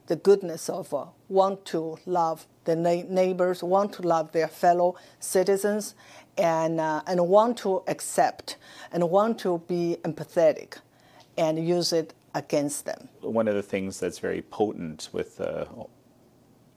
[0.08, 4.96] the goodness of uh, want to love the na- neighbors, want to love their fellow
[5.20, 5.96] citizens,
[6.38, 8.58] and uh, and want to accept
[8.92, 10.78] and want to be empathetic,
[11.38, 13.10] and use it against them.
[13.22, 15.68] One of the things that's very potent with the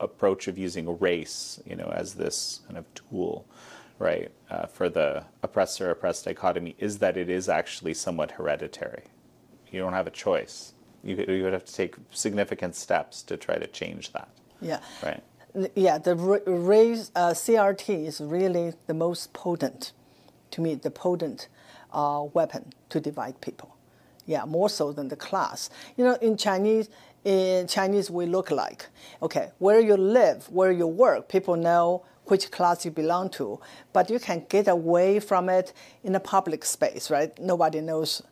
[0.01, 3.47] approach of using race, you know, as this kind of tool
[3.99, 9.05] right, uh, for the oppressor oppressed dichotomy is that it is actually somewhat hereditary.
[9.71, 10.75] You don't have a choice.
[11.03, 14.29] You, you would have to take significant steps to try to change that.
[14.61, 14.81] Yeah.
[15.03, 15.23] Right.
[15.75, 19.93] Yeah, the race uh, CRT is really the most potent,
[20.51, 21.49] to me, the potent
[21.93, 23.75] uh, weapon to divide people.
[24.27, 25.71] Yeah, more so than the class.
[25.97, 26.91] You know, in Chinese,
[27.25, 28.87] in Chinese we look like.
[29.23, 33.61] Okay, where you live, where you work, people know which class you belong to,
[33.93, 37.39] but you can get away from it in a public space, right?
[37.39, 38.23] Nobody knows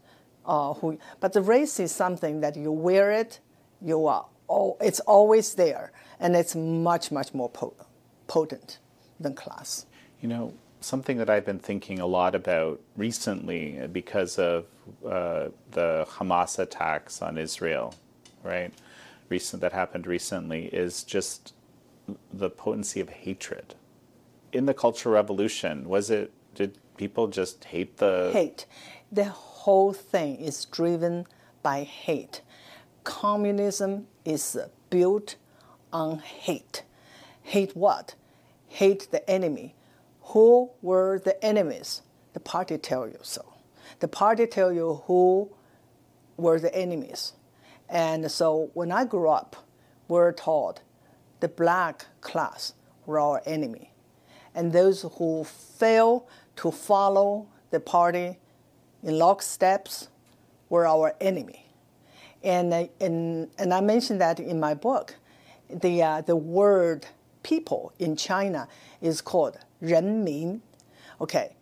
[0.44, 0.98] uh, who.
[1.20, 3.40] But the race is something that you wear it,
[3.80, 4.26] you are.
[4.48, 7.50] Oh, it's always there, and it's much much more
[8.26, 8.78] potent
[9.20, 9.86] than class.
[10.20, 14.66] You know, something that I've been thinking a lot about recently because of
[15.04, 17.94] uh, the Hamas attacks on Israel,
[18.42, 18.72] right?
[19.28, 21.54] Recent that happened recently is just
[22.32, 23.74] the potency of hatred
[24.54, 28.30] in the Cultural Revolution, was it, did people just hate the.
[28.32, 28.66] Hate.
[29.12, 31.26] The whole thing is driven
[31.62, 32.40] by hate.
[33.02, 34.56] Communism is
[34.88, 35.36] built
[35.94, 36.82] on hate.
[37.42, 38.14] Hate what?
[38.68, 39.74] Hate the enemy.
[40.20, 42.02] Who were the enemies?
[42.34, 43.54] The party tell you so.
[44.00, 45.50] The party tell you who
[46.36, 47.32] were the enemies.
[47.88, 49.56] And so when I grew up,
[50.08, 50.82] we we're taught
[51.40, 52.74] the black class
[53.06, 53.94] were our enemy
[54.54, 58.38] and those who fail to follow the party
[59.02, 60.08] in locksteps
[60.68, 61.66] were our enemy.
[62.42, 65.16] And, uh, and, and I mentioned that in my book
[65.73, 67.07] The, uh, the word
[67.43, 68.67] people in China
[69.01, 70.61] is called 人民.
[71.21, 71.55] Okay.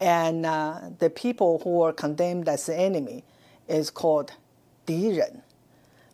[0.00, 3.24] And uh, the people who are condemned as the enemy
[3.68, 4.32] is called
[4.86, 5.42] 敌人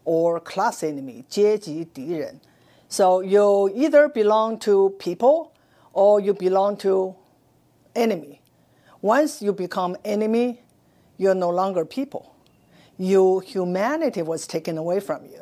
[0.05, 2.40] or class enemy, 阶级敌人.
[2.88, 5.53] So you either belong to people
[5.92, 7.14] or you belong to
[7.95, 8.40] enemy.
[9.03, 10.61] Once you become enemy,
[11.16, 12.35] you're no longer people.
[12.99, 15.39] Your humanity was taken away from you.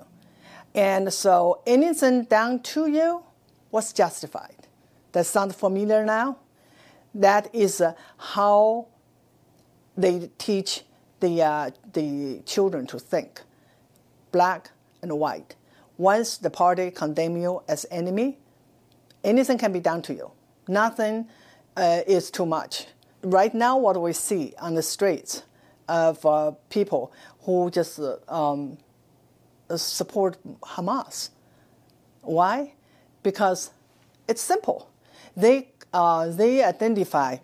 [0.79, 3.23] And so anything done to you
[3.69, 4.67] was justified.
[5.11, 6.37] That sound familiar now?
[7.13, 8.87] That is uh, how
[9.97, 10.83] they teach
[11.19, 13.41] the, uh, the children to think,
[14.31, 15.55] black and white.
[15.97, 18.37] Once the party condemn you as enemy,
[19.23, 20.31] anything can be done to you
[20.69, 21.27] nothing
[21.75, 22.85] uh, is too much.
[23.23, 25.43] Right now, what we see on the streets
[25.89, 27.11] of uh, people
[27.41, 28.77] who just uh, um,
[29.77, 31.29] support Hamas.
[32.21, 32.73] Why?
[33.23, 33.71] Because
[34.27, 34.89] it's simple.
[35.35, 37.37] They, uh, they identify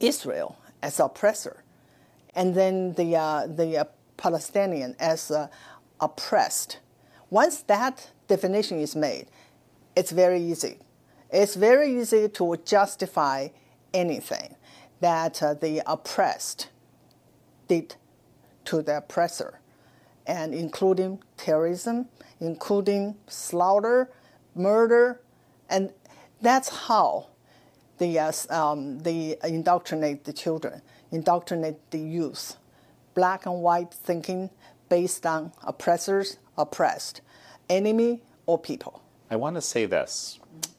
[0.00, 1.62] Israel as oppressor,
[2.34, 3.84] and then the, uh, the uh,
[4.16, 5.30] Palestinian as
[6.00, 6.78] oppressed.
[7.30, 9.26] Once that definition is made,
[9.94, 10.78] it's very easy
[11.32, 13.48] it's very easy to justify
[13.94, 14.54] anything
[15.00, 16.68] that uh, the oppressed
[17.66, 17.96] did
[18.66, 19.58] to the oppressor,
[20.26, 22.08] and including terrorism,
[22.40, 24.10] including slaughter,
[24.54, 25.20] murder,
[25.68, 25.92] and
[26.40, 27.28] that's how
[27.98, 32.56] they, uh, um, they indoctrinate the children, indoctrinate the youth.
[33.14, 34.50] Black and white thinking
[34.88, 37.20] based on oppressors, oppressed,
[37.68, 39.02] enemy, or people.
[39.30, 40.38] I want to say this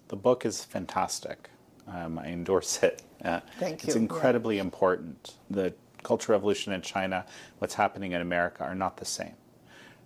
[0.09, 1.49] the book is fantastic.
[1.87, 3.01] Um, I endorse it.
[3.23, 3.87] Uh, Thank you.
[3.87, 4.61] It's incredibly yeah.
[4.61, 5.35] important.
[5.49, 7.25] The Cultural Revolution in China,
[7.59, 9.35] what's happening in America, are not the same.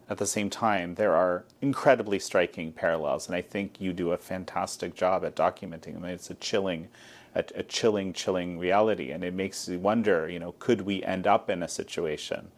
[0.09, 4.17] At the same time, there are incredibly striking parallels, and I think you do a
[4.17, 6.05] fantastic job at documenting them.
[6.05, 6.87] It's a chilling,
[7.35, 10.29] a, a chilling, chilling reality, and it makes you wonder.
[10.29, 12.51] You know, could we end up in a situation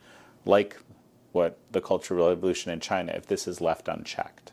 [0.46, 0.78] like
[1.32, 4.52] what the Cultural Revolution in China if this is left unchecked?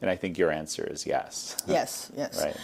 [0.00, 1.56] And I think your answer is yes.
[1.68, 2.42] Yes, yes.
[2.42, 2.56] right.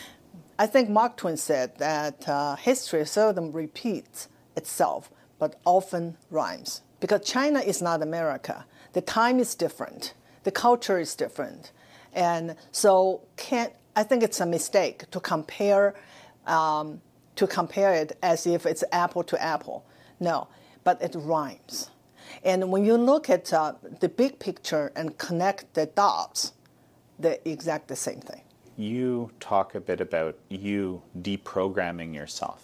[0.58, 6.82] I think Mark Twain said that uh, history seldom repeats itself, but often rhymes.
[7.00, 8.64] Because China is not America.
[8.92, 10.14] The time is different.
[10.42, 11.72] The culture is different.
[12.12, 15.94] And so can I think it's a mistake to compare,
[16.46, 17.00] um,
[17.34, 19.84] to compare it as if it's apple to apple.
[20.20, 20.48] No,
[20.84, 21.90] but it rhymes.
[22.44, 26.52] And when you look at uh, the big picture and connect the dots,
[27.18, 28.42] the exact the same thing.
[28.78, 32.62] you talk a bit about you deprogramming yourself,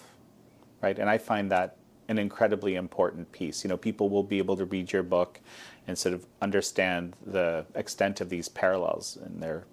[0.81, 0.99] right?
[1.01, 1.77] And I find that
[2.09, 3.65] an incredibly important piece.
[3.65, 5.41] You know, people will be able to read your book
[5.87, 9.65] and sort of understand the extent of these parallels, and they're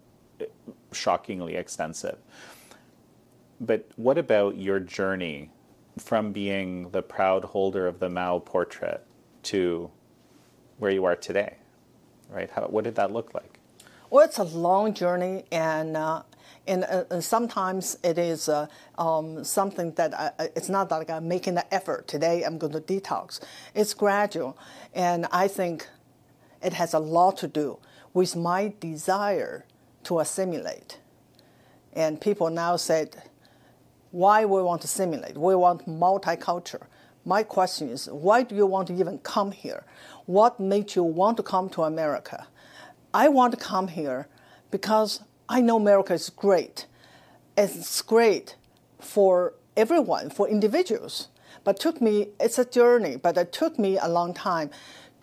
[0.91, 2.17] shockingly extensive.
[3.59, 5.51] But what about your journey
[5.97, 9.05] from being the proud holder of the Mao portrait
[9.43, 9.91] to
[10.79, 11.57] where you are today?
[12.29, 12.49] Right?
[12.49, 13.59] How, what did that look like?
[14.09, 16.23] Well, it's a long journey, and uh,
[16.67, 21.55] and, uh, sometimes it is uh, um, something that I, it's not like I'm making
[21.55, 22.43] the effort today.
[22.43, 23.39] I'm going to detox.
[23.73, 24.57] It's gradual,
[24.93, 25.87] and I think
[26.61, 27.79] it has a lot to do
[28.13, 29.65] with my desire
[30.03, 30.99] to assimilate.
[31.93, 33.23] And people now said,
[34.11, 35.37] why we want to assimilate?
[35.37, 36.83] We want multicultural.
[37.25, 39.83] My question is, why do you want to even come here?
[40.25, 42.47] What made you want to come to America?
[43.13, 44.27] I want to come here
[44.69, 45.21] because
[45.51, 46.85] I know America is great.
[47.57, 48.55] It's great
[48.99, 51.27] for everyone, for individuals.
[51.65, 54.69] But took me, it's a journey, but it took me a long time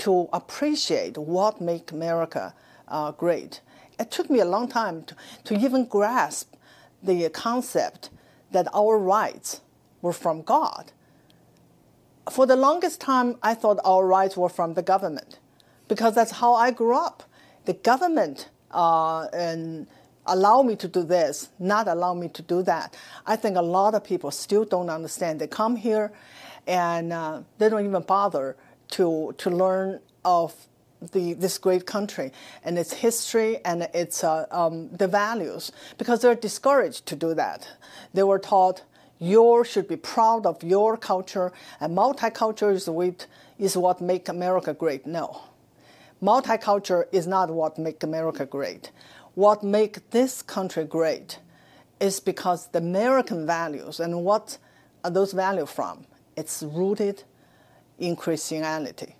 [0.05, 2.53] to appreciate what makes America
[2.89, 3.63] uh, great.
[3.99, 6.55] It took me a long time to, to even grasp
[7.03, 8.11] the concept
[8.51, 9.63] that our rights
[10.03, 10.93] were from God.
[12.31, 15.39] For the longest time, I thought our rights were from the government
[15.89, 17.23] because that's how I grew up.
[17.65, 19.87] The government uh, and
[20.29, 22.97] allow me to do this, not allow me to do that.
[23.27, 25.41] I think a lot of people still don't understand.
[25.41, 26.13] They come here
[26.67, 28.57] and uh, they don't even bother
[28.91, 30.55] to, to learn of
[31.13, 32.33] the, this great country
[32.65, 37.69] and its history and its uh, um, the values because they're discouraged to do that.
[38.15, 38.83] They were taught
[39.19, 43.27] you should be proud of your culture and multicultural is, with,
[43.59, 45.07] is what make America great.
[45.07, 45.43] No,
[46.23, 48.91] multicultural is not what make America great.
[49.39, 51.39] What make this country great
[52.01, 54.59] is because the American values and what
[55.05, 56.07] are those values from?
[56.37, 57.23] It's rooted
[58.01, 59.15] in Christianity.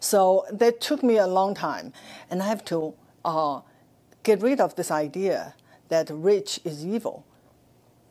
[0.00, 1.92] So that took me a long time,
[2.30, 3.60] and I have to uh,
[4.22, 5.54] get rid of this idea
[5.90, 7.26] that rich is evil.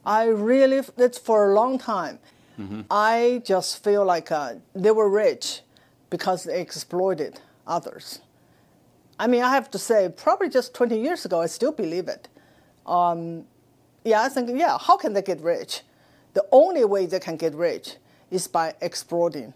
[0.05, 2.19] I really, it's for a long time.
[2.59, 2.81] Mm-hmm.
[2.91, 5.61] I just feel like uh, they were rich
[6.11, 8.19] because they exploited others.
[9.19, 12.27] I mean, I have to say, probably just 20 years ago, I still believe it.
[12.85, 13.45] Um,
[14.03, 15.81] yeah, I think, yeah, how can they get rich?
[16.33, 17.95] The only way they can get rich
[18.29, 19.53] is by exploiting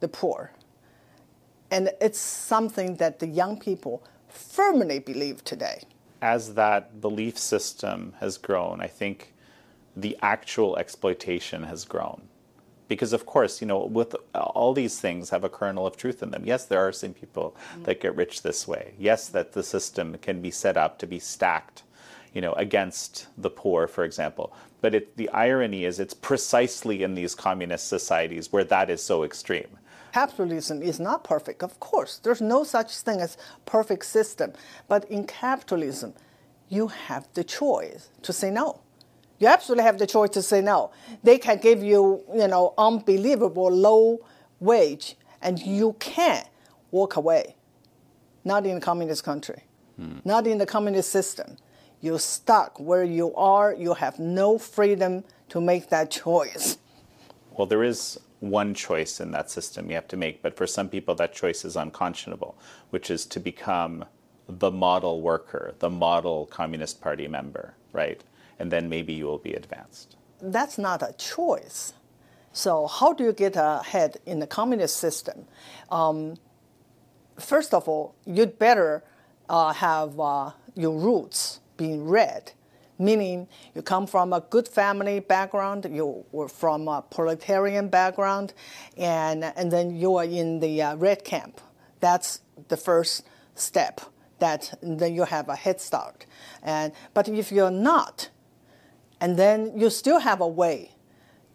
[0.00, 0.52] the poor.
[1.70, 5.82] And it's something that the young people firmly believe today.
[6.22, 9.34] As that belief system has grown, I think
[9.96, 12.22] the actual exploitation has grown.
[12.90, 16.32] Because, of course, you know, with all these things have a kernel of truth in
[16.32, 16.42] them.
[16.44, 17.84] Yes, there are some people mm-hmm.
[17.84, 18.94] that get rich this way.
[18.98, 21.84] Yes, that the system can be set up to be stacked,
[22.34, 24.52] you know, against the poor, for example.
[24.80, 29.22] But it, the irony is it's precisely in these communist societies where that is so
[29.22, 29.78] extreme
[30.12, 32.18] Capitalism is not perfect, of course.
[32.18, 34.52] There's no such thing as perfect system.
[34.88, 36.14] But in capitalism,
[36.68, 38.80] you have the choice to say no.
[39.40, 40.92] You absolutely have the choice to say no.
[41.24, 44.20] They can give you, you know, unbelievable low
[44.60, 46.46] wage, and you can't
[46.90, 47.56] walk away.
[48.44, 49.64] Not in a communist country,
[49.96, 50.18] hmm.
[50.24, 51.56] not in the communist system.
[52.02, 53.74] You're stuck where you are.
[53.74, 56.78] You have no freedom to make that choice.
[57.52, 60.88] Well, there is one choice in that system you have to make, but for some
[60.88, 62.58] people that choice is unconscionable,
[62.90, 64.04] which is to become
[64.48, 68.22] the model worker, the model Communist Party member, right?
[68.60, 70.16] And then maybe you will be advanced.
[70.40, 71.94] That's not a choice.
[72.52, 75.46] So, how do you get ahead in the communist system?
[75.90, 76.36] Um,
[77.38, 79.02] first of all, you'd better
[79.48, 82.52] uh, have uh, your roots being red
[83.00, 88.52] meaning you come from a good family background, you were from a proletarian background,
[88.96, 91.60] and, and then you are in the uh, red camp.
[92.00, 94.00] That's the first step.
[94.38, 96.24] That then you have a head start.
[96.62, 98.30] And but if you're not,
[99.20, 100.92] and then you still have a way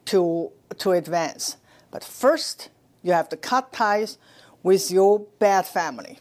[0.05, 1.57] to to advance.
[1.91, 2.69] But first,
[3.01, 4.17] you have to cut ties
[4.63, 6.19] with your bad family.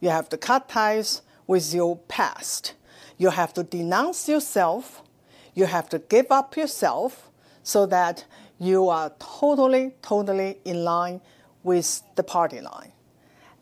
[0.00, 2.74] You have to cut ties with your past.
[3.16, 5.02] You have to denounce yourself.
[5.54, 7.30] You have to give up yourself
[7.62, 8.24] so that
[8.58, 11.20] you are totally, totally in line
[11.62, 12.92] with the party line.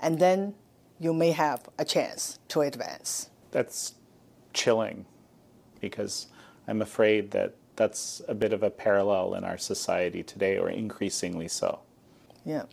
[0.00, 0.54] And then
[0.98, 3.30] you may have a chance to advance.
[3.50, 3.94] That's
[4.52, 5.06] chilling
[5.80, 6.26] because
[6.66, 11.48] I'm afraid that that's a bit of a parallel in our society today, or increasingly
[11.48, 11.80] so.
[12.44, 12.64] Yeah.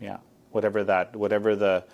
[0.00, 0.18] Yeah.
[0.50, 1.84] Whatever that, whatever the,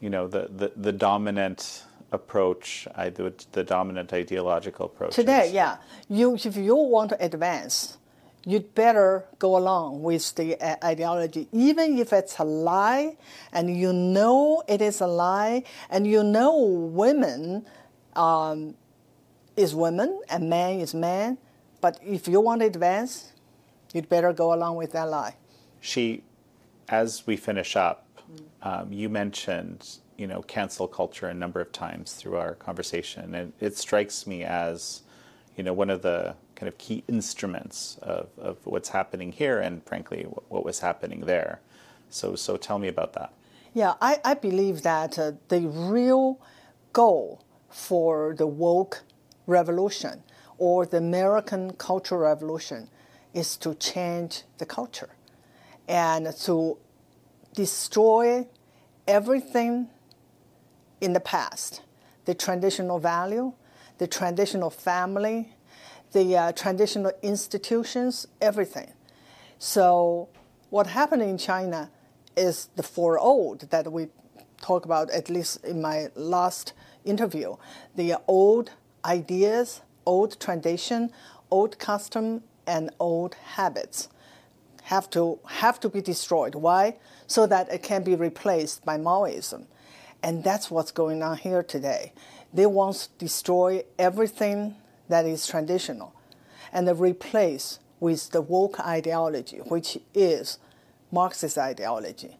[0.00, 5.14] you know, the, the, the dominant approach, I, the, the dominant ideological approach.
[5.14, 5.78] Today, yeah.
[6.08, 7.98] You, if you want to advance,
[8.44, 13.16] you'd better go along with the uh, ideology, even if it's a lie,
[13.52, 17.66] and you know it is a lie, and you know women
[18.14, 18.74] um,
[19.56, 21.38] is women and man is man.
[21.80, 23.32] But if you want to advance,
[23.92, 25.36] you'd better go along with that lie.
[25.80, 26.22] She,
[26.88, 28.06] as we finish up,
[28.62, 33.52] um, you mentioned you know cancel culture a number of times through our conversation, and
[33.60, 35.02] it strikes me as
[35.56, 39.84] you know one of the kind of key instruments of, of what's happening here and
[39.84, 41.60] frankly what, what was happening there.
[42.08, 43.32] So, so tell me about that.
[43.74, 46.40] Yeah, I, I believe that uh, the real
[46.94, 49.02] goal for the woke
[49.46, 50.22] revolution
[50.58, 52.88] or the American cultural revolution
[53.34, 55.10] is to change the culture
[55.88, 56.78] and to
[57.54, 58.46] destroy
[59.06, 59.88] everything
[61.00, 61.82] in the past
[62.24, 63.52] the traditional value,
[63.98, 65.54] the traditional family,
[66.12, 68.92] the uh, traditional institutions, everything.
[69.60, 70.28] So
[70.70, 71.90] what happened in China
[72.36, 74.08] is the four old that we
[74.60, 76.72] talk about at least in my last
[77.04, 77.56] interview.
[77.94, 78.72] The old
[79.06, 81.10] ideas, old tradition,
[81.50, 84.08] old custom, and old habits
[84.84, 86.54] have to have to be destroyed.
[86.54, 86.96] Why?
[87.26, 89.66] So that it can be replaced by Maoism.
[90.22, 92.12] And that's what's going on here today.
[92.52, 94.76] They want to destroy everything
[95.08, 96.14] that is traditional
[96.72, 100.58] and replace with the woke ideology, which is
[101.10, 102.36] Marxist ideology.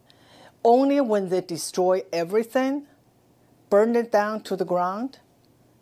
[0.64, 2.87] Only when they destroy everything,
[3.71, 5.19] burn it down to the ground,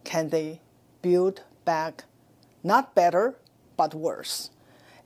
[0.05, 0.61] can they
[1.05, 2.05] build back
[2.63, 3.37] not better,
[3.77, 4.51] but worse.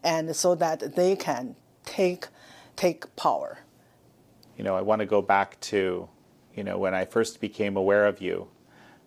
[0.05, 2.29] And so that they can take,
[2.77, 3.59] take power.
[4.57, 6.09] You know, I want to go back to,
[6.55, 8.47] you know, when I first became aware of you,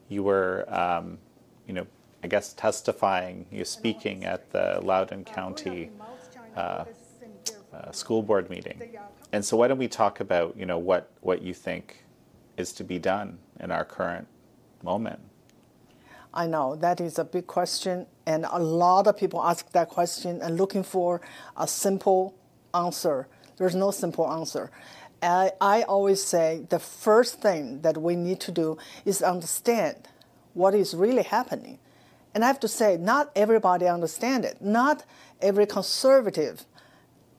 [0.09, 1.17] you were, um,
[1.65, 1.87] you know,
[2.23, 5.89] I guess testifying, You're speaking at the Loudoun County
[6.57, 6.85] uh,
[7.73, 8.81] uh, school board meeting.
[9.31, 12.03] And so why don't we talk about, you know, what, what you think
[12.57, 14.27] is to be done in our current
[14.83, 15.21] moment?
[16.33, 20.41] I know that is a big question, and a lot of people ask that question
[20.41, 21.21] and looking for
[21.57, 22.35] a simple
[22.73, 23.27] answer.
[23.57, 24.71] There's no simple answer.
[25.21, 30.07] I, I always say the first thing that we need to do is understand
[30.53, 31.79] what is really happening.
[32.33, 34.61] And I have to say, not everybody understand it.
[34.61, 35.03] Not
[35.41, 36.65] every conservative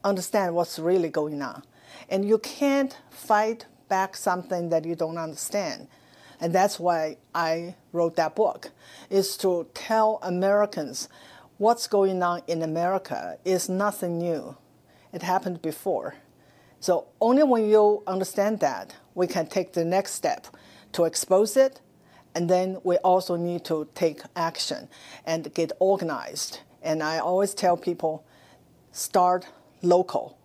[0.05, 1.62] understand what's really going on.
[2.09, 5.88] And you can't fight back something that you don't understand.
[6.43, 8.72] And that's why I wrote that book,
[9.09, 11.09] is to tell Americans
[11.57, 14.57] what's going on in America is nothing new.
[15.12, 16.16] It happened before.
[16.80, 20.49] So only when you understand that, we can take the next step
[20.93, 21.80] to expose it
[22.34, 24.88] and then we also need to take action
[25.26, 26.61] and get organized.
[26.82, 28.24] And I always tell people
[28.90, 29.47] start
[29.82, 30.38] local.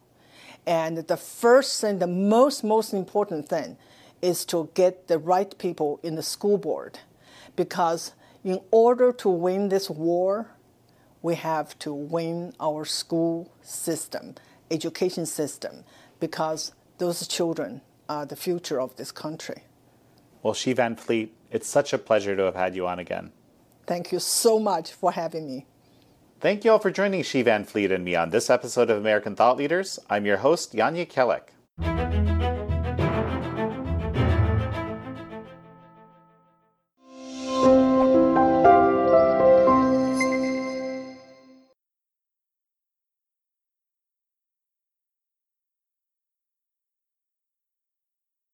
[0.66, 3.78] And the first and the most, most important thing
[4.22, 7.00] is to get the right people in the school board.
[7.56, 8.14] Because
[8.44, 10.52] in order to win this war,
[11.22, 14.36] we have to win our school system,
[14.72, 15.84] education system,
[16.20, 19.64] because those children are the future of this country.
[20.42, 23.32] Well, Xi Van Fleet, it's such a pleasure to have had you on again.
[23.86, 25.66] Thank you so much for having me.
[26.40, 29.36] Thank you all for joining Xi Van Fleet and me on this episode of American
[29.36, 30.00] Thought Leaders.
[30.10, 32.57] I'm your host, Jan Jekielek.